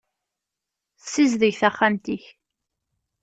[1.03, 2.23] Ssizdeg taxxamt-ik.